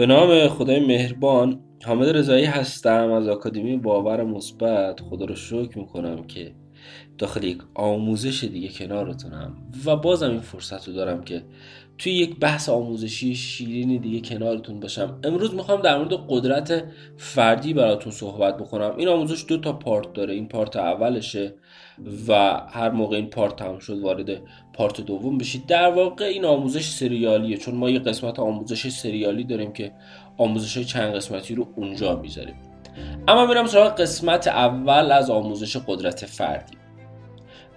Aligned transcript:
به 0.00 0.06
نام 0.06 0.48
خدای 0.48 0.86
مهربان 0.86 1.60
حامد 1.84 2.08
رضایی 2.08 2.44
هستم 2.44 3.12
از 3.12 3.28
آکادمی 3.28 3.76
باور 3.76 4.24
مثبت. 4.24 5.00
خدا 5.00 5.24
رو 5.24 5.34
شکر 5.34 5.78
می‌کنم 5.78 6.24
که 6.24 6.52
داخل 7.18 7.44
یک 7.44 7.58
آموزش 7.74 8.44
دیگه 8.44 8.68
کنارتونم. 8.68 9.56
و 9.84 9.96
بازم 9.96 10.30
این 10.30 10.40
فرصت 10.40 10.88
رو 10.88 10.94
دارم 10.94 11.24
که 11.24 11.42
توی 11.98 12.12
یک 12.12 12.36
بحث 12.36 12.68
آموزشی 12.68 13.34
شیرین 13.34 14.00
دیگه 14.00 14.20
کنارتون 14.20 14.80
باشم. 14.80 15.18
امروز 15.24 15.54
می‌خوام 15.54 15.82
در 15.82 15.98
مورد 15.98 16.12
قدرت 16.28 16.84
فردی 17.16 17.74
براتون 17.74 18.12
صحبت 18.12 18.56
بکنم. 18.56 18.94
این 18.96 19.08
آموزش 19.08 19.44
دو 19.48 19.58
تا 19.58 19.72
پارت 19.72 20.12
داره. 20.12 20.34
این 20.34 20.48
پارت 20.48 20.76
اولشه 20.76 21.54
و 22.28 22.60
هر 22.68 22.90
موقع 22.90 23.16
این 23.16 23.30
پارت 23.30 23.56
تموم 23.56 23.78
شد 23.78 23.98
وارد 23.98 24.42
پارت 24.74 25.00
دوم 25.00 25.38
بشید. 25.38 25.66
در 25.66 25.90
واقع 25.90 26.24
این 26.24 26.44
آموزش 26.44 26.84
سریالیه. 26.84 27.56
چون 27.56 27.74
ما 27.74 27.90
یه 27.90 27.98
قسمت 27.98 28.38
آموزش 28.38 28.88
سریالی 28.88 29.44
داریم 29.44 29.72
که 29.72 29.92
آموزش 30.36 30.78
چند 30.78 31.14
قسمتی 31.14 31.54
رو 31.54 31.68
اونجا 31.76 32.16
می‌ذاریم. 32.16 32.69
اما 33.28 33.46
میرم 33.46 33.66
سراغ 33.66 34.00
قسمت 34.00 34.46
اول 34.46 35.12
از 35.12 35.30
آموزش 35.30 35.76
قدرت 35.76 36.26
فردی. 36.26 36.76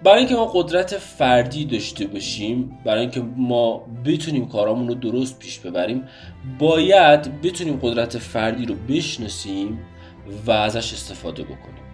برای 0.02 0.18
اینکه 0.18 0.34
ما 0.34 0.44
قدرت 0.44 0.98
فردی 0.98 1.64
داشته 1.64 2.06
باشیم 2.06 2.78
برای 2.84 3.00
اینکه 3.00 3.20
ما 3.36 3.86
بتونیم 4.04 4.48
کارامون 4.48 4.88
رو 4.88 4.94
درست 4.94 5.38
پیش 5.38 5.58
ببریم 5.58 6.08
باید 6.58 7.42
بتونیم 7.42 7.78
قدرت 7.82 8.18
فردی 8.18 8.66
رو 8.66 8.74
بشناسیم 8.74 9.78
و 10.46 10.50
ازش 10.50 10.92
استفاده 10.92 11.42
بکنیم. 11.42 11.84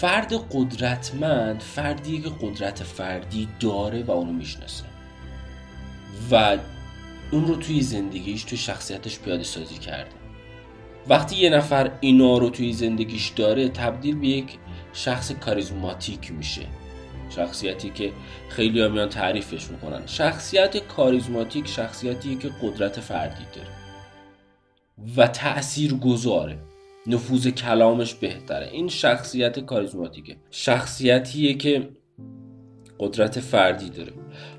فرد 0.00 0.32
قدرتمند 0.52 1.60
فردیه 1.60 2.20
که 2.20 2.30
قدرت 2.40 2.82
فردی 2.82 3.48
داره 3.60 4.02
و 4.02 4.10
اونو 4.10 4.32
می‌شناسه. 4.32 4.84
و 6.30 6.56
اون 7.30 7.46
رو 7.46 7.56
توی 7.56 7.80
زندگیش 7.80 8.44
توی 8.44 8.58
شخصیتش 8.58 9.18
پیاده 9.18 9.44
سازی 9.44 9.74
کرده. 9.74 10.15
وقتی 11.08 11.36
یه 11.36 11.50
نفر 11.50 11.90
اینا 12.00 12.38
رو 12.38 12.50
توی 12.50 12.72
زندگیش 12.72 13.28
داره 13.28 13.68
تبدیل 13.68 14.18
به 14.18 14.26
یک 14.26 14.58
شخص 14.92 15.32
کاریزماتیک 15.32 16.32
میشه. 16.32 16.66
شخصیتی 17.30 17.90
که 17.90 18.12
خیلی 18.48 18.80
ها 18.80 18.88
میان 18.88 19.08
تعریفش 19.08 19.70
می‌کنن. 19.70 20.06
شخصیت 20.06 20.76
کاریزماتیک 20.76 21.68
شخصیتی 21.68 22.36
که 22.36 22.50
قدرت 22.62 23.00
فردی 23.00 23.44
داره. 23.54 23.68
و 25.16 25.26
تأثیر 25.26 25.94
گذاره 25.94 26.58
نفوذ 27.06 27.48
کلامش 27.48 28.14
بهتره. 28.14 28.68
این 28.72 28.88
شخصیت 28.88 29.60
کاریزماتیکه. 29.60 30.36
شخصیتیه 30.50 31.54
که 31.54 31.88
قدرت 33.00 33.40
فردی 33.40 33.90
داره. 33.90 34.12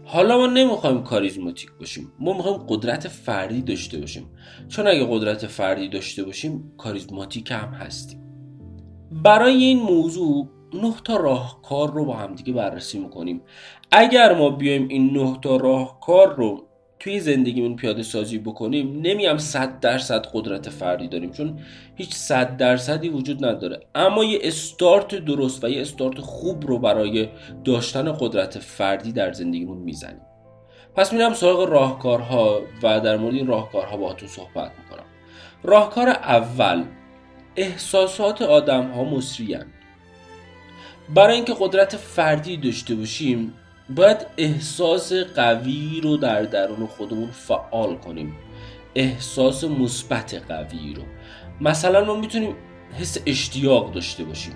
حالا 0.10 0.38
ما 0.38 0.48
نمی‌خوایم 0.48 1.04
کاریزماتیک 1.04 1.70
باشیم. 1.80 2.12
ما 2.20 2.34
می‌خوایم 2.34 2.58
قدرت 2.58 3.08
فردی 3.08 3.62
داشته 3.62 4.00
باشیم. 4.00 4.30
چون 4.68 4.88
اگه 4.88 5.08
قدرت 5.10 5.48
فردی 5.48 5.90
داشته 5.90 6.24
باشیم 6.24 6.72
کاریزماتیک 6.78 7.52
هم 7.52 7.70
هستیم. 7.74 8.22
برای 9.24 9.54
این 9.54 9.80
موضوع 9.80 10.50
نه 10.74 10.94
تا 11.04 11.18
راهکار 11.18 11.94
رو 11.94 12.06
با 12.06 12.14
همدیگه 12.14 12.54
بررسی 12.54 13.00
می‌کنیم. 13.00 13.42
اگر 13.92 14.36
ما 14.36 14.50
بیایم 14.50 14.88
این 14.88 15.18
نه 15.18 15.38
تا 15.42 15.56
راهکار 15.56 16.36
رو 16.36 16.67
توی 17.00 17.20
زندگیمون 17.20 17.76
پیاده 17.76 18.03
سازی 18.03 18.38
بکنیم 18.38 19.02
نمیم 19.02 19.38
صد 19.38 19.80
درصد 19.80 20.28
قدرت 20.34 20.70
فردی 20.70 21.08
داریم 21.08 21.31
چون 21.31 21.59
هیچ 21.95 22.14
صد 22.14 22.58
درصدی 22.58 23.09
وجود 23.09 23.45
نداره. 23.45 23.80
اما 23.95 24.23
یه 24.23 24.39
استارت 24.42 25.16
درست 25.16 25.64
و 25.64 25.70
یه 25.70 25.81
استارت 25.81 26.20
خوب 26.20 26.67
رو 26.67 26.80
برای 26.80 27.30
داشتن 27.66 28.12
قدرت 28.20 28.59
فردی 28.59 29.12
در 29.12 29.34
زندگیمون 29.34 29.78
می‌زنیم. 29.78 30.22
پس 30.95 31.14
میرم 31.14 31.34
سراغ 31.34 31.70
راهکارها 31.70 32.62
و 32.84 33.00
در 33.00 33.17
مورد 33.17 33.36
این 33.36 33.48
راهکارها 33.48 33.98
باهاتون 33.98 34.28
صحبت 34.28 34.72
می‌کنم. 34.84 35.06
راهکار 35.64 36.10
اول 36.10 36.83
احساسات 37.55 38.42
آدم 38.42 38.92
ها 38.92 39.04
مصریان 39.04 39.66
برای 41.16 41.36
اینکه 41.36 41.55
قدرت 41.60 41.95
فردی 41.95 42.58
داشته 42.58 42.95
باشیم 42.95 43.54
باید 43.89 44.17
احساس 44.37 45.14
قوی 45.14 46.02
رو 46.03 46.17
در 46.17 46.42
درون 46.42 46.87
خودمون 46.87 47.31
فعال 47.31 47.95
کنیم. 47.95 48.36
احساس 48.95 49.64
مثبت 49.64 50.43
قوی 50.48 50.93
رو. 50.93 51.03
مثلا 51.61 52.05
ما 52.05 52.15
می‌تونیم 52.15 52.55
حس 52.99 53.17
اشتیاق 53.25 53.93
داشته 53.93 54.23
باشیم. 54.23 54.53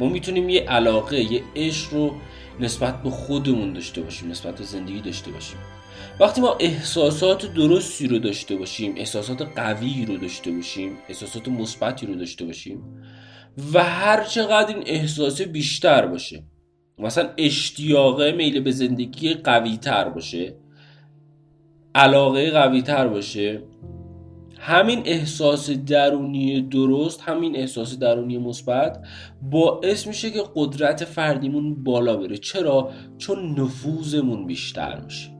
ما 0.00 0.08
می‌تونیم 0.08 0.48
یه 0.48 0.60
علاقه 0.60 1.32
یه 1.32 1.42
عشق 1.56 1.92
رو 1.92 2.14
نسبت 2.60 3.02
به 3.02 3.10
خودمون 3.10 3.72
داشته 3.72 4.00
باشیم 4.00 4.30
نسبت 4.30 4.58
به 4.58 4.64
زندگی 4.64 5.00
داشته 5.00 5.30
باشیم. 5.30 5.58
وقتی 6.20 6.40
ما 6.40 6.56
احساسات 6.60 7.54
درستی 7.54 8.08
رو 8.08 8.18
داشته 8.18 8.56
باشیم 8.56 8.94
احساسات 8.96 9.42
قوی 9.42 10.04
رو 10.06 10.16
داشته 10.16 10.50
باشیم 10.50 10.98
احساسات 11.08 11.48
مثبتی 11.48 12.06
رو 12.06 12.14
داشته 12.14 12.44
باشیم 12.44 12.82
و 13.72 13.84
هر 13.84 14.24
چقدر 14.24 14.74
این 14.74 14.82
احساس 14.86 15.42
بیشتر 15.42 16.06
باشه 16.06 16.44
مثلا 17.00 17.28
اشتیاقه 17.38 18.32
میل 18.32 18.60
به 18.60 18.70
زندگی 18.70 19.34
قوی 19.34 19.76
تر 19.76 20.08
باشه 20.08 20.54
علاقه 21.94 22.50
قوی 22.50 22.82
تر 22.82 23.08
باشه. 23.08 23.62
همین 24.58 25.02
احساس 25.04 25.70
درونی 25.70 26.62
درست 26.62 27.20
همین 27.20 27.56
احساس 27.56 27.98
درونی 27.98 28.38
مثبت 28.38 29.06
باعث 29.42 30.06
میشه 30.06 30.30
که 30.30 30.42
قدرت 30.54 31.04
فردیمون 31.04 31.84
بالا 31.84 32.16
بره. 32.16 32.36
چرا؟ 32.36 32.90
چون 33.18 33.60
نفوذمون 33.60 34.46
بیشتر 34.46 35.00
میشه. 35.00 35.39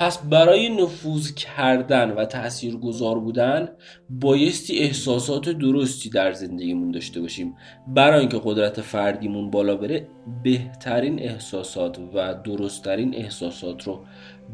پس 0.00 0.18
برای 0.18 0.68
نفوذ 0.68 1.34
کردن 1.34 2.10
و 2.10 2.24
تأثیر 2.24 2.76
گذار 2.76 3.18
بودن 3.18 3.68
بایستی 4.10 4.78
احساسات 4.78 5.48
درستی 5.48 6.10
در 6.10 6.32
زندگیمون 6.32 6.90
داشته 6.90 7.20
باشیم. 7.20 7.56
برای 7.86 8.20
اینکه 8.20 8.40
قدرت 8.44 8.80
فردیمون 8.80 9.50
بالا 9.50 9.76
بره 9.76 10.08
بهترین 10.42 11.22
احساسات 11.22 11.98
و 12.14 12.34
درستترین 12.34 13.14
احساسات 13.14 13.82
رو 13.82 14.04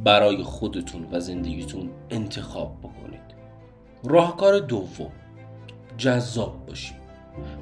برای 0.05 0.37
خودتون 0.37 1.07
و 1.13 1.21
زندگیتون 1.21 1.91
انتخاب 2.11 2.79
بکنید. 2.79 3.37
راهکار 4.05 4.59
دوم 4.59 5.13
جذاب 5.99 6.67
باشیم. 6.67 6.97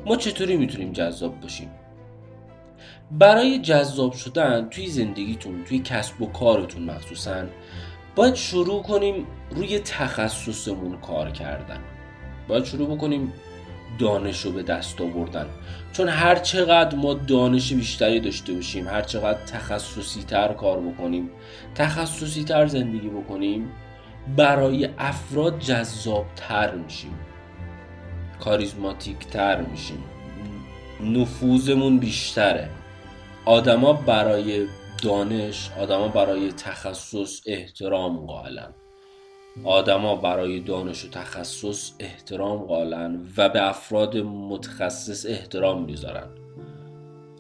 ما 0.07 0.17
چطوری 0.17 0.57
می‌تونیم 0.57 0.93
جذاب 0.93 1.41
باشیم؟ 1.41 1.71
برای 3.11 3.59
جذاب 3.59 4.13
شدن 4.13 4.69
توی 4.71 4.87
زندگیتون 4.87 5.65
توی 5.65 5.79
کسب 5.79 6.23
و 6.23 6.27
کارتون 6.27 6.83
مخصوصا 6.83 7.45
باید 8.17 8.35
شروع 8.35 8.83
کنیم 8.83 9.27
روی 9.51 9.79
تخصصمون 9.79 11.01
کار 11.01 11.31
کردن. 11.31 11.81
باید 12.49 12.65
شروع 12.65 12.97
بکنیم 12.97 13.33
دانش 13.99 14.41
رو 14.41 14.53
به 14.53 14.63
دست 14.63 15.01
آوردن. 15.01 15.47
چون 15.93 16.09
هر 16.09 16.35
چقدر 16.35 16.97
ما 16.97 17.15
دانش 17.15 17.73
بیشتری 17.73 18.21
داشته 18.21 18.53
باشیم 18.53 18.89
هر 18.89 19.03
چقدر 19.03 19.45
تخصصی 19.45 20.23
تر 20.23 20.53
کار 20.53 20.81
بکنیم 20.81 21.31
تخصصی 21.75 22.45
تر 22.45 22.67
زندگی 22.67 23.09
بکنیم 23.09 23.73
برای 24.37 24.89
افراد 24.99 25.59
جذاب 25.59 26.27
تر 26.37 26.75
میشیم. 26.75 27.15
کاریزماتیک 28.41 29.19
تر 29.19 29.61
میشیم. 29.61 30.05
نفوذمون 31.01 31.99
بیشتره. 31.99 32.69
آدما 33.47 33.93
برای 33.93 34.67
دانش 35.03 35.71
آدما 35.81 36.09
برای 36.09 36.53
تخصص 36.53 37.41
احترام 37.47 38.27
قائلن. 38.27 38.75
آدما 39.65 40.17
برای 40.17 40.61
دانش 40.61 41.05
و 41.05 41.09
تخصص 41.09 41.93
احترام 41.99 42.59
قائلن 42.59 43.21
و 43.37 43.49
به 43.49 43.69
افراد 43.69 44.17
متخصص 44.17 45.27
احترام 45.27 45.85
می‌ذارن. 45.85 46.29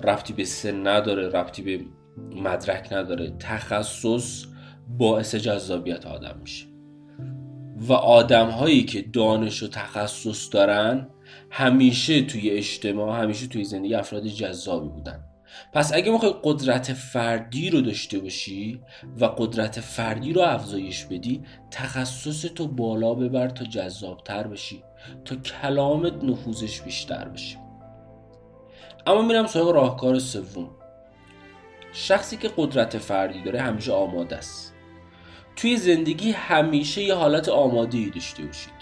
ربطی 0.04 0.32
به 0.32 0.44
سن 0.44 0.86
نداره 0.86 1.28
ربطی 1.28 1.62
به 1.62 1.84
مدرک 2.34 2.92
نداره. 2.92 3.30
تخصص 3.38 4.44
باعث 4.98 5.34
جذابیت 5.34 6.06
آدم 6.06 6.38
میشه. 6.40 6.66
و 7.76 7.92
آدم 7.92 8.48
هایی 8.48 8.84
که 8.84 9.02
دانش 9.02 9.62
و 9.62 9.68
تخصص 9.68 10.48
دارن 10.52 11.08
همیشه 11.50 12.22
توی 12.22 12.50
اجتماع 12.50 13.22
همیشه 13.22 13.46
توی 13.46 13.64
زندگی 13.64 13.94
افراد 13.94 14.26
جذابی 14.26 14.88
بودن. 14.88 15.33
پس 15.72 15.92
اگه 15.94 16.12
می‌خوای 16.12 16.34
قدرت 16.42 16.92
فردی 16.92 17.70
رو 17.70 17.80
داشته 17.80 18.18
باشی 18.18 18.80
و 19.20 19.24
قدرت 19.24 19.80
فردی 19.80 20.32
رو 20.32 20.42
افزایش 20.42 21.04
بدی 21.04 21.42
تخصص 21.70 22.42
تو 22.42 22.68
بالا 22.68 23.14
ببر 23.14 23.48
تا 23.48 23.64
جذابتر 23.64 24.46
بشی 24.46 24.82
تا 25.24 25.36
کلامت 25.36 26.24
نفوذش 26.24 26.80
بیشتر 26.80 27.28
بشه. 27.28 27.58
اما 29.06 29.22
میرم 29.22 29.46
سراغ 29.46 29.70
راهکار 29.70 30.18
سوم. 30.18 30.70
شخصی 31.92 32.36
که 32.36 32.50
قدرت 32.56 32.98
فردی 32.98 33.42
داره 33.42 33.60
همیشه 33.60 33.92
آماده 33.92 34.36
است. 34.36 34.74
توی 35.56 35.76
زندگی 35.76 36.30
همیشه 36.30 37.02
یه 37.02 37.14
حالت 37.14 37.48
آماده 37.48 37.98
ای 37.98 38.10
داشته 38.10 38.42
باشید. 38.42 38.74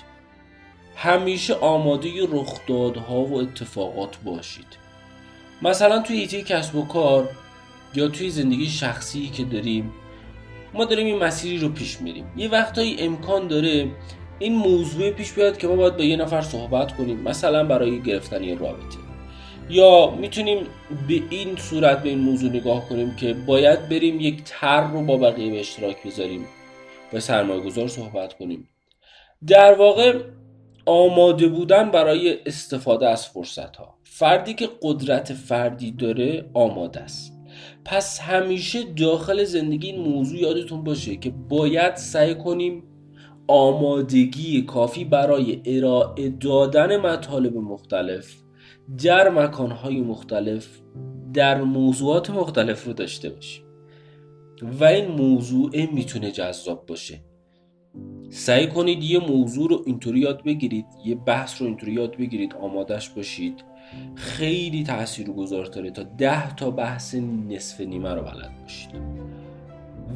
همیشه 0.97 1.55
آماده 1.55 2.11
رخدادها 2.29 3.21
و 3.21 3.39
اتفاقات 3.39 4.17
باشید. 4.17 4.82
مثلا 5.63 6.03
توی 6.03 6.17
ایته 6.17 6.43
کسب 6.43 6.77
و 6.77 6.87
کار 6.87 7.29
یا 7.95 8.09
توی 8.09 8.31
زندگی 8.31 8.67
شخصی 8.67 9.29
که 9.29 9.45
داریم 9.45 9.93
ما 10.75 10.85
داریم 10.85 11.07
این 11.07 11.19
مسیری 11.19 11.59
رو 11.59 11.69
پیش 11.69 12.01
میریم. 12.01 12.33
یه 12.37 12.49
وقتایی 12.49 12.97
امکان 12.99 13.49
داره 13.49 13.91
این 14.39 14.55
موضوع 14.55 15.11
پیش 15.11 15.33
بیاد 15.33 15.59
که 15.59 15.69
ما 15.69 15.77
باید 15.77 15.97
با 15.97 16.03
یه 16.05 16.17
نفر 16.17 16.41
صحبت 16.41 16.97
کنیم 16.97 17.21
مثلا 17.21 17.65
برای 17.65 18.03
گرفتن 18.03 18.45
یه 18.45 18.55
رابطه. 18.55 18.99
یا 19.71 20.11
می‌تونیم 20.11 20.67
به 21.09 21.23
این 21.31 21.57
صورت 21.57 22.03
به 22.03 22.09
این 22.09 22.19
موضوع 22.19 22.51
نگاه 22.51 22.89
کنیم 22.89 23.17
که 23.17 23.35
باید 23.35 23.89
بریم 23.89 24.21
یک 24.21 24.43
تر 24.45 24.91
رو 24.91 25.03
با 25.03 25.17
بقیه 25.17 25.51
به 25.51 25.61
اشتراک 25.61 25.97
بذاریم 26.07 26.47
با 27.13 27.21
سرمایه 27.21 27.61
گذار 27.61 27.89
صحبت 27.89 28.35
کنیم. 28.35 28.69
در 29.47 29.75
واقع 29.75 30.19
آماده 30.87 31.49
بودن 31.49 31.91
برای 31.91 32.39
استفاده 32.47 33.09
از 33.09 33.29
فرصت 33.29 33.77
ها 33.77 33.95
فردی 34.15 34.55
که 34.55 34.69
قدرت 34.83 35.33
فردی 35.33 35.91
داره 35.91 36.51
آماده 36.55 37.01
است. 37.01 37.33
پس 37.85 38.21
همیشه 38.21 38.83
داخل 38.83 39.45
زندگی 39.45 39.91
این 39.91 40.01
موضوع 40.01 40.39
یادتون 40.39 40.85
باشه 40.85 41.17
که 41.17 41.31
باید 41.31 41.97
سعی 41.97 42.35
کنیم 42.35 42.83
آمادگی 43.49 44.63
کافی 44.63 45.05
برای 45.05 45.63
ارائه 45.65 46.29
دادن 46.29 46.97
مطالب 46.97 47.57
مختلف 47.57 48.35
در 49.05 49.29
مکانهای 49.29 50.01
مختلف 50.01 50.69
در 51.35 51.63
موضوعات 51.63 52.31
مختلف 52.31 52.85
رو 52.85 52.93
داشته 52.93 53.31
باشیم. 53.31 53.65
و 54.81 54.85
این 54.85 55.07
موضوع 55.07 55.93
می‌تونه 55.93 56.31
جذاب 56.31 56.87
باشه. 56.87 57.21
سعی 58.31 58.67
کنید 58.67 59.03
یه 59.05 59.19
موضوع 59.19 59.69
رو 59.71 59.83
اینطوری 59.87 60.21
یاد 60.21 60.45
بگیرید 60.45 60.87
یه 61.05 61.15
بحث 61.15 61.61
رو 61.61 61.67
اینطوری 61.67 61.93
یاد 61.93 62.17
بگیرید 62.17 62.55
آمادش 62.55 63.09
باشید. 63.09 63.72
خیلی 64.15 64.85
تاثیر 64.85 65.31
گذارتره 65.31 65.91
تا 65.91 66.03
ده 66.03 66.55
تا 66.55 66.71
بحث 66.71 67.15
نصف 67.49 67.81
نیمه 67.81 68.15
رو 68.15 68.23
بلد 68.23 68.51
باشید. 68.63 68.91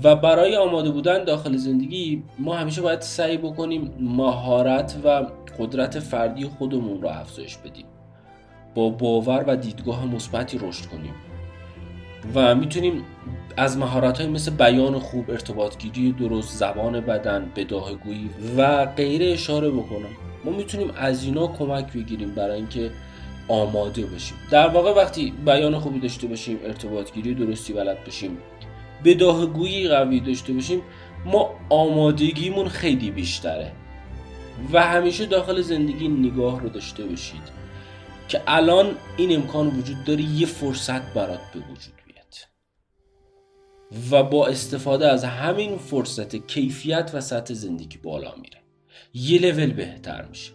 و 0.02 0.17
برای 0.17 0.56
آماده 0.56 0.90
بودن 0.90 1.25
داخل 1.25 1.56
زندگی 1.56 2.23
ما 2.38 2.55
همیشه 2.55 2.82
باید 2.82 3.00
سعی 3.00 3.37
بکنیم 3.37 3.90
مهارت 4.00 4.96
و 5.05 5.26
قدرت 5.58 5.99
فردی 5.99 6.44
خودمون 6.44 7.02
رو 7.02 7.08
افزایش 7.08 7.56
بدیم. 7.56 7.87
با 8.75 8.90
باور 8.90 9.44
و 9.46 9.56
دیدگاه 9.56 10.06
مثبتی 10.06 10.58
رشد 10.58 10.87
کنیم. 10.87 11.14
و 12.34 12.55
می‌تونیم 12.55 13.02
از 13.56 13.79
مهارت 13.79 14.20
های 14.20 14.31
مثل 14.31 14.50
بیان 14.50 14.99
خوب 14.99 15.31
ارتباطگیری 15.31 16.12
درست 16.12 16.58
زبان 16.58 17.00
بدن 17.00 17.50
بداهگویی 17.56 18.31
و 18.56 18.87
غیره 18.87 19.26
اشاره 19.26 19.70
بکنم. 19.70 20.08
ما 20.44 20.52
می‌تونیم 20.52 20.90
از 20.96 21.25
اینا 21.25 21.46
کمک 21.46 21.93
بگیریم 21.93 22.34
برای 22.34 22.56
اینکه 22.56 22.90
آماده 23.48 24.06
باشیم. 24.06 24.37
در 24.50 24.69
واقع 24.69 24.94
وقتی 24.94 25.31
بیان 25.46 25.78
خوبی 25.78 26.00
داشته 26.00 26.26
باشیم 26.26 26.58
ارتباطگیری 26.64 27.34
درستی 27.34 27.72
بلد 27.72 28.04
باشیم 28.04 28.38
بداهگویی 29.04 29.88
قوی 29.88 30.20
داشته 30.20 30.52
باشیم 30.52 30.82
ما 31.25 31.50
آمادگیمون 31.70 32.69
خیلی 32.69 33.10
بیشتره. 33.10 33.72
و 34.72 34.82
همیشه 34.82 35.26
داخل 35.26 35.60
زندگی 35.60 36.08
نگاه 36.08 36.60
رو 36.60 36.69
داشته 36.69 37.04
باشید 37.04 37.56
که 38.28 38.43
الان 38.46 38.94
این 39.16 39.34
امکان 39.37 39.66
وجود 39.66 40.04
داره 40.04 40.22
یه 40.22 40.46
فرصت 40.46 41.14
برات 41.14 41.40
به 41.54 41.60
وجود 41.60 41.94
بیاد. 42.06 42.34
و 44.10 44.22
با 44.22 44.46
استفاده 44.46 45.08
از 45.08 45.25
همین 45.25 45.78
فرصت 45.78 46.37
کیفیت 46.46 47.10
و 47.14 47.20
سطح 47.20 47.54
زندگی 47.54 47.98
بالا 47.98 48.34
میره. 48.43 48.58
یه 49.14 49.40
لول 49.40 49.72
بهتر 49.72 50.25
میشه. 50.31 50.52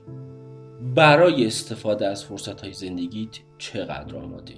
برای 0.82 1.46
استفاده 1.46 2.08
از 2.08 2.26
فرصت 2.26 2.62
های 2.62 2.74
زندگیت 2.74 3.40
چقدر 3.58 4.16
آماده؟ 4.16 4.54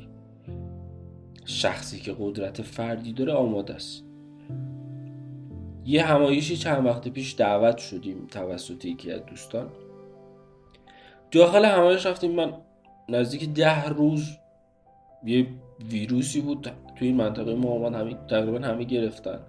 شخصی 1.45 1.99
که 1.99 2.15
قدرت 2.19 2.61
فردی 2.61 3.13
داره 3.13 3.33
آماده 3.33 3.75
است. 3.75 4.03
یه 5.85 6.03
همایشی 6.03 6.57
چند 6.57 6.85
وقت 6.85 7.07
پیش 7.07 7.35
دعوت 7.37 7.77
شدیم 7.77 8.27
توسط 8.31 8.85
یکی 8.85 9.11
از 9.11 9.25
دوستان. 9.25 9.69
داخل 11.31 11.65
همایش 11.65 12.05
رفتیم. 12.05 12.31
من 12.31 12.53
نزدیک 13.09 13.49
ده 13.49 13.89
روز 13.89 14.37
یه 15.25 15.47
ویروسی 15.89 16.41
بود. 16.41 16.71
توی 16.95 17.07
این 17.07 17.17
منطقه 17.17 17.55
ما 17.55 17.89
همه 17.89 18.17
تقریبا 18.29 18.67
همه 18.67 18.83
گرفتن. 18.83 19.39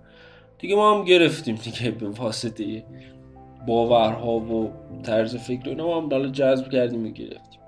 دیگه 0.58 0.76
ما 0.76 0.98
هم 0.98 1.04
گرفتیم 1.04 1.54
دیگه 1.54 1.90
به 1.90 2.08
واسطه 2.08 2.84
باورها 3.66 4.32
و 4.32 4.72
طرز 5.02 5.36
فکر 5.36 5.68
اینا 5.68 5.96
هم 5.96 6.08
بالا 6.08 6.28
جذب 6.28 6.70
کردیم 6.70 7.06
و 7.06 7.08
گرفتیم. 7.08 7.60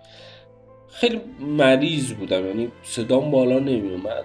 خیلی 0.89 1.21
مریض 1.41 2.13
بودم 2.13 2.47
یعنی 2.47 2.69
صدام 2.83 3.31
بالا 3.31 3.59
نمی 3.59 3.91
اومد 3.91 4.25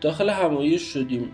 داخل 0.00 0.30
همایش 0.30 0.82
شدیم 0.82 1.30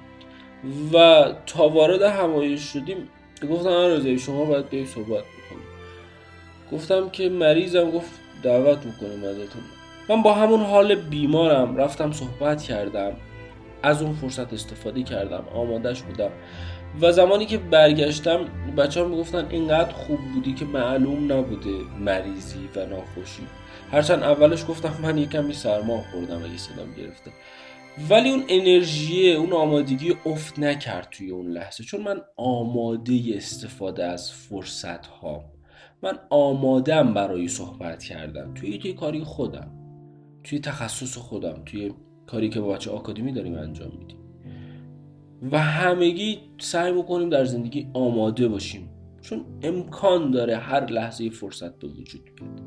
و 0.92 1.24
تا 1.46 1.68
وارد 1.68 2.02
همایش 2.02 2.60
شدیم 2.60 3.08
گفتم 3.50 3.68
آره 3.68 4.16
شما 4.16 4.44
باید 4.44 4.70
به 4.70 4.84
صحبت 4.84 5.08
بکنیم 5.08 5.64
گفتم 6.72 7.08
که 7.08 7.28
مریضم 7.28 7.90
گفت 7.90 8.10
دعوت 8.42 8.86
می‌کنیم 8.86 9.24
ازتون. 9.24 9.62
من 10.08 10.22
با 10.22 10.34
همون 10.34 10.60
حال 10.60 10.94
بیمارم 10.94 11.76
رفتم 11.76 12.12
صحبت 12.12 12.62
کردم. 12.62 13.12
از 13.84 14.02
اون 14.02 14.12
فرصت 14.12 14.52
استفاده 14.52 15.02
کردم 15.02 15.44
آمادش 15.54 16.02
بودم. 16.02 16.30
و 17.00 17.12
زمانی 17.12 17.46
که 17.46 17.58
برگشتم 17.58 18.44
بچه 18.76 19.02
ها 19.02 19.08
می‌گفتن 19.08 19.46
اینقدر 19.50 19.92
خوب 19.92 20.18
بودی 20.34 20.54
که 20.54 20.64
معلوم 20.64 21.32
نبوده 21.32 21.78
مریضی 22.00 22.68
و 22.76 22.86
ناخوشی. 22.86 23.42
هرچند 23.90 24.22
اولش 24.22 24.66
گفتم 24.68 24.94
من 25.02 25.18
یکمی 25.18 25.52
سرما 25.52 26.02
خوردم 26.12 26.44
اگه 26.44 26.56
صدام 26.56 26.94
گرفته. 26.94 27.30
ولی 28.10 28.30
اون 28.30 28.44
انرژی 28.48 29.32
اون 29.32 29.52
آمادگی 29.52 30.14
افت 30.26 30.58
نکرد 30.58 31.08
توی 31.10 31.30
اون 31.30 31.46
لحظه. 31.50 31.84
چون 31.84 32.02
من 32.02 32.20
آماده 32.36 33.20
استفاده 33.34 34.04
از 34.04 34.32
فرصت 34.32 35.06
ها 35.06 35.44
من 36.02 36.18
آمادم 36.30 37.14
برای 37.14 37.48
صحبت 37.48 38.02
کردن. 38.02 38.54
توی 38.54 38.78
توی 38.78 38.92
کاری 38.92 39.24
خودم 39.24 39.70
توی 40.44 40.58
تخصص 40.58 41.18
خودم 41.18 41.62
توی 41.66 41.92
کاری 42.26 42.48
که 42.48 42.60
با 42.60 42.68
بچه 42.68 42.90
آکادمی 42.90 43.32
داریم 43.32 43.54
انجام 43.54 43.90
میدیم. 43.98 44.18
و 45.52 45.58
همگی 45.58 46.38
سعی 46.58 46.92
بکنیم 46.92 47.30
در 47.30 47.44
زندگی 47.44 47.86
آماده 47.94 48.48
باشیم. 48.48 48.90
چون 49.22 49.44
امکان 49.62 50.30
داره 50.30 50.56
هر 50.56 50.86
لحظه 50.86 51.30
فرصت 51.30 51.78
به 51.78 51.88
وجود 51.88 52.20
بیاد. 52.24 52.60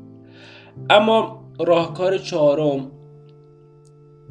اما 0.90 1.44
راهکار 1.60 2.18
چهارم 2.18 2.90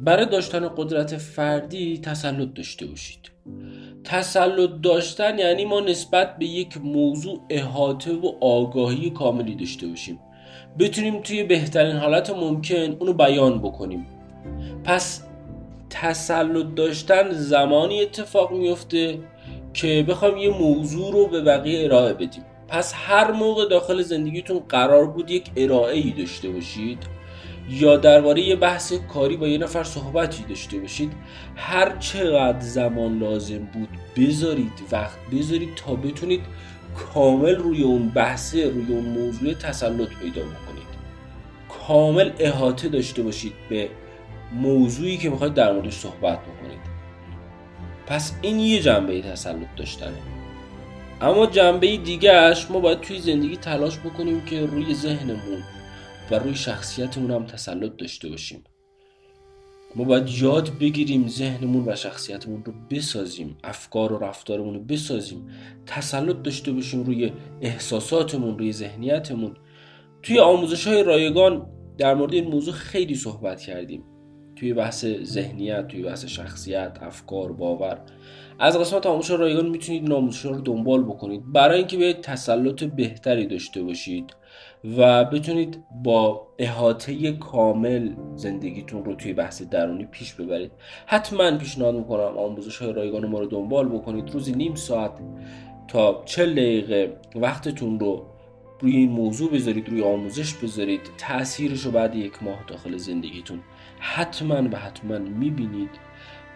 برای 0.00 0.26
داشتن 0.26 0.68
قدرت 0.76 1.16
فردی 1.16 1.98
تسلط 1.98 2.54
داشته 2.54 2.86
باشید. 2.86 3.30
تسلط 4.04 4.70
داشتن 4.82 5.38
یعنی 5.38 5.64
ما 5.64 5.80
نسبت 5.80 6.38
به 6.38 6.46
یک 6.46 6.78
موضوع 6.78 7.40
احاطه 7.50 8.12
و 8.12 8.32
آگاهی 8.40 9.10
کاملی 9.10 9.54
داشته 9.54 9.86
باشیم. 9.86 10.18
بتونیم 10.78 11.22
توی 11.22 11.44
بهترین 11.44 11.96
حالت 11.96 12.30
ممکن 12.30 12.96
اونو 12.98 13.12
بیان 13.12 13.58
بکنیم. 13.58 14.06
پس 14.84 15.22
تسلط 15.90 16.74
داشتن 16.74 17.32
زمانی 17.32 18.02
اتفاق 18.02 18.52
میفته 18.52 19.18
که 19.74 20.04
بخوایم 20.08 20.36
یه 20.36 20.50
موضوع 20.50 21.12
رو 21.12 21.26
به 21.26 21.40
بقیه 21.40 21.84
ارائه 21.84 22.12
بدیم. 22.12 22.44
پس 22.68 22.92
هر 22.96 23.30
موقع 23.30 23.68
داخل 23.68 24.02
زندگیتون 24.02 24.58
قرار 24.68 25.06
بود 25.06 25.30
یک 25.30 25.50
ارائه 25.56 25.96
ای 25.96 26.10
داشته 26.10 26.48
باشید 26.48 26.98
یا 27.70 27.96
درباره 27.96 28.40
یه 28.40 28.56
بحث 28.56 28.92
کاری 28.92 29.36
با 29.36 29.48
یه 29.48 29.58
نفر 29.58 29.84
صحبتی 29.84 30.44
داشته 30.48 30.78
باشید 30.78 31.12
هر 31.56 31.96
چقدر 31.98 32.60
زمان 32.60 33.18
لازم 33.18 33.58
بود 33.58 33.88
بذارید 34.16 34.72
وقت 34.92 35.18
بذارید 35.32 35.74
تا 35.74 35.94
بتونید 35.94 36.40
کامل 37.14 37.56
روی 37.56 37.82
اون 37.82 38.08
بحثه 38.08 38.70
روی 38.70 38.86
اون 38.88 39.04
موضوع 39.04 39.54
تسلط 39.54 40.08
پیدا 40.08 40.42
بکنید. 40.42 40.88
کامل 41.86 42.30
احاطه 42.38 42.88
داشته 42.88 43.22
باشید 43.22 43.52
به 43.68 43.88
موضوعی 44.52 45.16
که 45.16 45.30
می‌خواید 45.30 45.54
در 45.54 45.72
موردش 45.72 45.94
صحبت 45.94 46.38
بکنید. 46.38 46.98
پس 48.06 48.32
این 48.42 48.58
یه 48.58 48.80
جنبه 48.80 49.22
تسلط 49.22 49.68
داشتنه. 49.76 50.18
اما 51.20 51.46
جنبه 51.46 51.96
دیگهش 51.96 52.66
ما 52.70 52.80
باید 52.80 53.00
توی 53.00 53.20
زندگی 53.20 53.56
تلاش 53.56 53.98
بکنیم 53.98 54.44
که 54.44 54.66
روی 54.66 54.94
ذهنمون 54.94 55.62
و 56.30 56.38
روی 56.38 56.54
شخصیتمون 56.54 57.30
هم 57.30 57.46
تسلط 57.46 57.96
داشته 57.96 58.28
باشیم. 58.28 58.64
ما 59.96 60.04
باید 60.04 60.28
یاد 60.28 60.78
بگیریم 60.78 61.28
ذهنمون 61.28 61.88
و 61.88 61.96
شخصیتمون 61.96 62.64
رو 62.64 62.72
بسازیم 62.90 63.56
افکار 63.64 64.12
و 64.12 64.18
رفتارمون 64.18 64.74
رو 64.74 64.80
بسازیم 64.80 65.48
تسلط 65.86 66.42
داشته 66.42 66.72
باشیم 66.72 67.02
روی 67.02 67.32
احساساتمون 67.60 68.58
روی 68.58 68.72
ذهنیتمون. 68.72 69.56
توی 70.22 70.38
آموزش 70.38 70.86
های 70.86 71.02
رایگان 71.02 71.66
در 71.98 72.14
مورد 72.14 72.34
این 72.34 72.48
موضوع 72.48 72.74
خیلی 72.74 73.14
صحبت 73.14 73.60
کردیم. 73.60 74.02
توی 74.58 74.72
بحث 74.72 75.06
ذهنیت 75.22 75.88
توی 75.88 76.02
بحث 76.02 76.24
شخصیت 76.24 76.98
افکار 77.02 77.52
باور. 77.52 78.00
از 78.58 78.78
قسمت 78.78 79.06
آموزش 79.06 79.30
رایگان 79.30 79.68
می‌تونید 79.68 80.02
این 80.02 80.12
آموزش 80.12 80.40
رو 80.40 80.60
دنبال 80.60 81.04
بکنید. 81.04 81.52
برای 81.52 81.78
اینکه 81.78 81.96
بیاید 81.96 82.20
تسلط 82.20 82.84
بهتری 82.84 83.46
داشته 83.46 83.82
باشید 83.82 84.36
و 84.98 85.24
بتونید 85.24 85.84
با 86.04 86.48
احاطه 86.58 87.32
کامل 87.32 88.10
زندگیتون 88.34 89.04
رو 89.04 89.14
توی 89.14 89.32
بحث 89.32 89.62
درونی 89.62 90.04
پیش 90.04 90.34
ببرید. 90.34 90.72
حتما 91.06 91.58
پیشنهاد 91.58 91.94
می‌کنم 91.94 92.38
آموزش 92.38 92.78
های 92.78 92.92
رایگان 92.92 93.26
ما 93.26 93.38
رو 93.38 93.46
دنبال 93.46 93.88
بکنید. 93.88 94.30
روزی 94.30 94.52
نیم 94.52 94.74
ساعت 94.74 95.12
تا 95.88 96.22
چل 96.24 96.52
دقیقه 96.52 97.16
وقتتون 97.34 98.00
رو 98.00 98.26
روی 98.80 98.96
این 98.96 99.10
موضوع 99.10 99.52
بذارید 99.52 99.88
روی 99.88 100.02
آموزش 100.02 100.54
بذارید. 100.54 101.00
تاثیرش 101.18 101.80
رو 101.80 101.90
بعد 101.90 102.14
یک 102.14 102.42
ماه 102.42 102.64
داخل 102.68 102.96
زندگیتون 102.96 103.60
حتما 104.00 104.68
و 104.72 104.76
حتما 104.76 105.18
می‌بینید. 105.18 105.90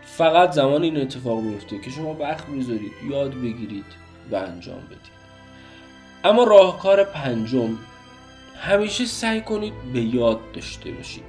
فقط 0.03 0.51
زمان 0.51 0.83
این 0.83 1.01
اتفاق 1.01 1.41
میفته 1.41 1.79
که 1.79 1.91
شما 1.91 2.15
وقت 2.15 2.49
می‌ذارید 2.49 2.93
یاد 3.11 3.35
بگیرید 3.35 3.85
و 4.31 4.37
انجام 4.37 4.81
بدید. 4.81 5.23
اما 6.25 6.45
راهکار 6.45 7.05
پنجم 7.05 7.79
همیشه 8.61 9.05
سعی 9.05 9.41
کنید 9.41 9.73
به 9.93 10.01
یاد 10.01 10.53
داشته 10.53 10.91
باشید. 10.91 11.25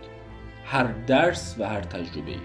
هر 0.66 0.84
درس 0.84 1.56
و 1.60 1.70
هر 1.70 1.82
تجربه 1.82 2.32
ای. 2.32 2.38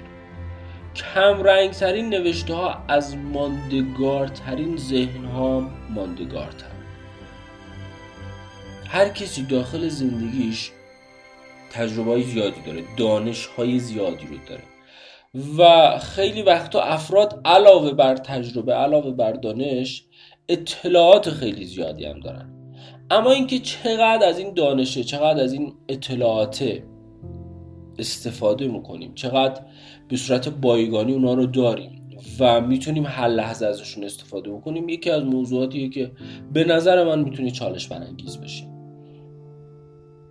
کم 0.94 1.42
رنگ 1.42 1.70
ترین 1.70 2.08
نوشته 2.08 2.54
ها 2.54 2.84
از 2.88 3.16
ماندگارترین 3.16 4.76
ذهن 4.76 5.24
ها 5.24 5.70
ماندگارتر. 5.90 6.66
هر 8.88 9.08
کسی 9.08 9.42
داخل 9.42 9.88
زندگیش 9.88 10.70
تجربه 11.70 12.10
های 12.10 12.22
زیادی 12.22 12.60
داره 12.66 12.82
دانش 12.96 13.46
های 13.46 13.78
زیادی 13.78 14.26
رو 14.26 14.36
داره. 14.48 14.62
و 15.58 15.98
خیلی 15.98 16.42
وقتا 16.42 16.82
افراد 16.82 17.40
علاوه 17.44 17.92
بر 17.92 18.16
تجربه 18.16 18.74
علاوه 18.74 19.10
بر 19.10 19.32
دانش 19.32 20.04
اطلاعات 20.48 21.30
خیلی 21.30 21.64
زیادی 21.64 22.04
هم 22.04 22.20
دارن. 22.20 22.54
اما 23.10 23.30
اینکه 23.30 23.58
چقدر 23.58 24.28
از 24.28 24.38
این 24.38 24.54
دانشه 24.54 25.04
چقدر 25.04 25.42
از 25.44 25.52
این 25.52 25.74
اطلاعات 25.88 26.64
استفاده 27.98 28.68
می‌کنیم 28.68 29.14
چقدر 29.14 29.62
به 30.08 30.16
صورت 30.16 30.48
بایگانی 30.48 31.12
اونا 31.12 31.34
رو 31.34 31.46
داریم 31.46 32.18
و 32.40 32.60
می‌تونیم 32.60 33.06
هر 33.06 33.28
لحظه 33.28 33.66
ازشون 33.66 34.04
استفاده 34.04 34.50
بکنیم 34.50 34.88
یکی 34.88 35.10
از 35.10 35.24
موضوعاتیه 35.24 35.88
که 35.88 36.12
به 36.52 36.64
نظر 36.64 37.04
من 37.04 37.20
می‌تونه 37.20 37.50
چالش 37.50 37.88
برانگیز 37.88 38.38
بشه 38.40 38.77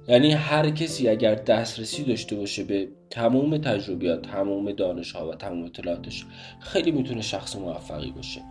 یعنی 0.07 0.31
هر 0.31 0.69
کسی 0.69 1.09
اگر 1.09 1.35
دسترسی 1.35 2.03
داشته 2.03 2.35
باشه 2.35 2.63
به 2.63 2.87
تمام 3.09 3.57
تجربیات 3.57 4.21
تمام 4.21 4.71
دانش 4.71 5.11
ها 5.11 5.29
و 5.29 5.35
تمام 5.35 5.63
اطلاعاتش 5.63 6.25
خیلی 6.59 6.91
می‌تونه 6.91 7.21
شخص 7.21 7.55
موفقی 7.55 8.11
باشه. 8.11 8.41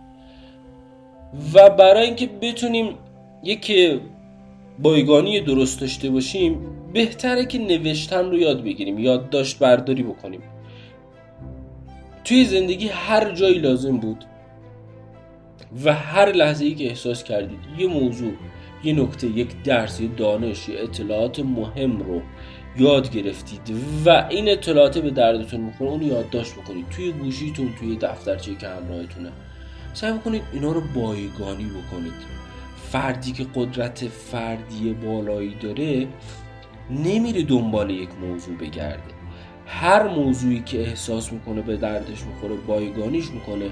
و 1.53 1.69
برای 1.69 2.05
اینکه 2.05 2.27
بتونیم 2.41 2.95
یک 3.43 3.71
بایگانی 4.79 5.41
درست 5.41 5.81
داشته 5.81 6.09
باشیم 6.09 6.57
بهتره 6.93 7.45
که 7.45 7.57
نوشتن 7.57 8.25
رو 8.25 8.37
یاد 8.37 8.63
بگیریم 8.63 8.99
یادداشت 8.99 9.59
برداری 9.59 10.03
بکنیم. 10.03 10.41
توی 12.23 12.45
زندگی 12.45 12.87
هر 12.87 13.31
جایی 13.31 13.59
لازم 13.59 13.97
بود 13.97 14.25
و 15.85 15.93
هر 15.93 16.31
لحظه 16.31 16.65
ای 16.65 16.75
که 16.75 16.87
احساس 16.87 17.23
کردید 17.23 17.59
یه 17.79 17.87
موضوع 17.87 18.31
یه 18.83 18.93
نکته 18.93 19.27
یک 19.27 19.63
درس 19.63 20.01
یه 20.01 20.07
دانش 20.07 20.69
یه 20.69 20.79
اطلاعات 20.79 21.39
مهم 21.39 21.99
رو 21.99 22.21
یاد 22.77 23.11
گرفتید 23.11 23.75
و 24.05 24.27
این 24.29 24.49
اطلاعات 24.49 24.97
به 24.97 25.09
دردتون 25.09 25.59
می‌خوره 25.61 25.91
اون 25.91 26.01
یادداشت 26.01 26.53
بکنید. 26.53 26.89
توی 26.89 27.11
گوشیتون 27.11 27.73
توی 27.79 27.95
دفترچه 27.95 28.55
که 28.55 28.67
همراهتونه 28.67 29.31
سعی 29.93 30.11
بکنید 30.11 30.41
اینا 30.53 30.71
رو 30.71 30.81
بایگانی 30.95 31.65
بکنید. 31.65 32.13
فردی 32.91 33.31
که 33.31 33.45
قدرت 33.55 34.07
فردی 34.07 34.93
بالایی 34.93 35.55
داره 35.61 36.07
نمیره 36.89 37.43
دنبال 37.43 37.89
یک 37.89 38.09
موضوع 38.21 38.55
بگرده. 38.57 39.16
هر 39.69 40.07
موضوعی 40.07 40.63
که 40.65 40.81
احساس 40.81 41.33
می‌کنه 41.33 41.61
به 41.61 41.77
دردش 41.77 42.23
می‌خوره 42.23 42.55
بایگانیش 42.67 43.31
می‌کنه 43.31 43.69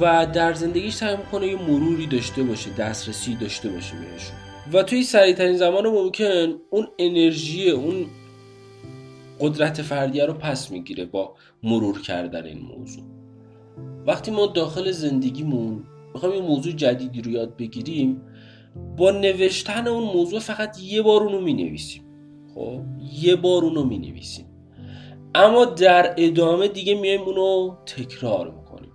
و 0.00 0.26
در 0.26 0.52
زندگیش 0.52 0.94
سعی 0.94 1.16
می‌کنه 1.16 1.46
یه 1.46 1.62
مروری 1.62 2.06
داشته 2.06 2.42
باشه 2.42 2.70
دسترسی 2.70 3.34
داشته 3.34 3.68
باشه 3.68 3.94
بهشون. 3.96 4.36
و 4.72 4.82
توی 4.82 5.02
سریعترین 5.02 5.56
زمان 5.56 5.86
ممکن 5.88 6.54
اون 6.70 6.86
انرژی 6.98 7.70
اون 7.70 8.06
قدرت 9.40 9.82
فردیه 9.82 10.26
رو 10.26 10.32
پس 10.32 10.70
می‌گیره 10.70 11.04
با 11.04 11.34
مرور 11.62 12.00
کردن 12.00 12.44
این 12.44 12.58
موضوع. 12.58 13.04
وقتی 14.06 14.30
ما 14.30 14.46
داخل 14.46 14.90
زندگیمون 14.90 15.84
می‌خوایم 16.14 16.34
یه 16.34 16.48
موضوع 16.48 16.72
جدیدی 16.72 17.22
رو 17.22 17.30
یاد 17.30 17.56
بگیریم 17.56 18.22
با 18.96 19.10
نوشتن 19.10 19.86
اون 19.86 20.04
موضوع 20.04 20.40
فقط 20.40 20.80
یه 20.82 21.02
بار 21.02 21.22
اونو 21.22 21.40
می‌نویسیم. 21.40 22.02
خب؟ 22.54 22.80
یه 23.22 23.36
بار 23.36 23.64
اونو 23.64 23.84
می‌نویسیم. 23.84 24.46
اما 25.34 25.64
در 25.64 26.14
ادامه 26.16 26.68
دیگه 26.68 26.94
میایم 26.94 27.20
اونو 27.20 27.76
تکرار 27.86 28.50
می‌کنیم. 28.50 28.92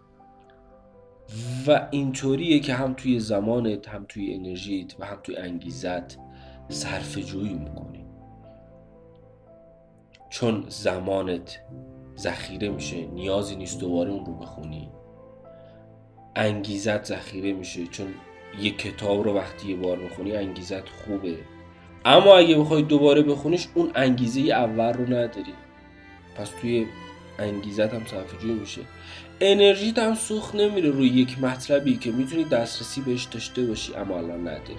و 1.68 1.88
اینطوریه 1.92 2.60
که 2.60 2.74
هم 2.74 2.94
توی 2.94 3.20
زمانت 3.20 3.90
هم 3.90 4.06
توی 4.10 4.34
انرژیت 4.34 4.96
و 5.00 5.06
هم 5.06 5.18
توی 5.24 5.38
انگیزت 5.38 6.18
صرف 6.70 7.18
جویی 7.18 7.54
می‌کنی. 7.54 8.06
چون 10.30 10.64
زمانت 10.68 11.60
ذخیره 12.18 12.70
میشه 12.70 13.06
نیازی 13.06 13.56
نیست 13.56 13.80
دوباره 13.80 14.12
اون 14.12 14.26
رو 14.26 14.34
بخونی. 14.34 14.90
انگیزت 16.36 17.04
ذخیره 17.06 17.54
میشه 17.54 17.88
چون 17.88 18.08
یک 18.60 18.78
کتاب 18.78 19.24
رو 19.24 19.34
وقتی 19.34 19.70
یه 19.70 19.76
بار 19.76 20.00
بخونی 20.00 20.36
انگیزت 20.36 20.90
خوبه. 20.90 21.38
اما 22.06 22.36
اگه 22.36 22.58
بخوای 22.58 22.82
دوباره 22.82 23.22
بخونیش 23.22 23.68
اون 23.76 23.92
انگیزه 23.96 24.42
اول 24.42 24.94
رو 24.94 25.06
نداری. 25.06 25.54
پس 26.36 26.50
توی 26.62 26.86
انگیزت 27.40 27.94
هم 27.94 28.06
صرفه 28.06 28.46
میشه. 28.46 28.82
انرژیت 29.42 30.00
هم 30.00 30.16
سوخت 30.16 30.56
نمیره 30.56 30.90
روی 30.90 31.08
یک 31.08 31.40
مطلبی 31.40 31.98
که 31.98 32.12
می‌تونی 32.12 32.44
دسترسی 32.44 33.02
بهش 33.02 33.24
داشته 33.24 33.66
باشی 33.66 33.96
اما 33.96 34.18
الان 34.18 34.42
نداری. 34.42 34.76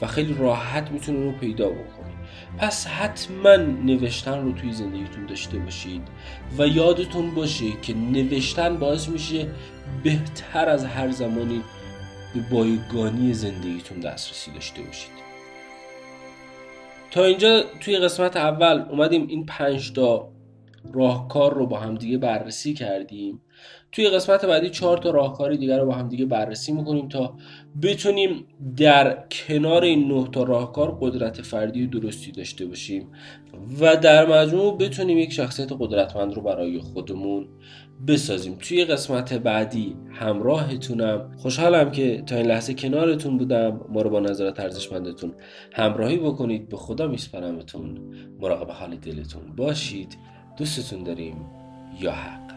و 0.00 0.06
خیلی 0.06 0.36
راحت 0.38 0.90
می‌تونی 0.90 1.24
رو 1.24 1.32
پیدا 1.32 1.68
بکنی. 1.68 2.14
پس 2.58 2.86
حتما 2.86 3.56
نوشتن 3.56 4.44
رو 4.44 4.52
توی 4.52 4.72
زندگیتون 4.72 5.26
داشته 5.26 5.58
باشید 5.58 6.02
و 6.58 6.66
یادتون 6.66 7.34
باشه 7.34 7.64
که 7.82 7.94
نوشتن 7.94 8.76
باعث 8.76 9.08
میشه 9.08 9.46
بهتر 10.04 10.68
از 10.68 10.84
هر 10.84 11.10
زمانی 11.10 11.62
به 12.34 12.40
بایگانی 12.50 13.34
زندگیتون 13.34 14.00
دسترسی 14.00 14.50
داشته 14.50 14.82
باشید. 14.82 15.10
تا 17.10 17.24
اینجا 17.24 17.64
توی 17.80 17.98
قسمت 17.98 18.36
اول 18.36 18.84
اومدیم 18.90 19.26
این 19.26 19.46
پنج 19.46 19.92
تا 19.92 20.28
راهکار 20.92 21.54
رو 21.54 21.66
با 21.66 21.78
همدیگه 21.78 22.18
بررسی 22.18 22.74
کردیم. 22.74 23.40
توی 23.92 24.08
قسمت 24.08 24.44
بعدی 24.44 24.70
چهار 24.70 24.98
تا 24.98 25.10
راهکار 25.10 25.54
دیگر 25.54 25.78
رو 25.78 25.86
با 25.86 25.94
همدیگه 25.94 26.26
بررسی 26.26 26.72
می‌کنیم 26.72 27.08
تا 27.08 27.34
بتونیم 27.82 28.46
در 28.76 29.24
کنار 29.30 29.84
این 29.84 30.12
نه 30.12 30.28
تا 30.32 30.42
راهکار 30.42 30.98
قدرت 31.00 31.42
فردی 31.42 31.86
و 31.86 31.90
درستی 31.90 32.32
داشته 32.32 32.66
باشیم 32.66 33.08
و 33.80 33.96
در 33.96 34.26
مجموع 34.26 34.78
بتونیم 34.78 35.18
یک 35.18 35.32
شخصیت 35.32 35.72
قدرتمند 35.78 36.34
رو 36.34 36.42
برای 36.42 36.78
خودمون 36.78 37.48
بسازیم. 38.08 38.56
توی 38.60 38.84
قسمت 38.84 39.32
بعدی 39.32 39.96
همراهتونم. 40.12 41.30
خوشحالم 41.36 41.90
که 41.90 42.22
تا 42.26 42.36
این 42.36 42.46
لحظه 42.46 42.74
کنارتون 42.74 43.38
بودم. 43.38 43.80
ما 43.88 44.02
رو 44.02 44.10
با 44.10 44.20
نظرات 44.20 44.60
ارزشمندتون 44.60 45.34
همراهی 45.72 46.16
بکنید. 46.16 46.68
به 46.68 46.76
خدا 46.76 47.06
میسپرمتون 47.06 47.98
مراقب 48.40 48.70
حال 48.70 48.96
دلتون 48.96 49.42
باشید. 49.56 50.16
دوستتون 50.56 51.02
داریم 51.02 51.46
یا 52.00 52.12
حق؟ 52.12 52.50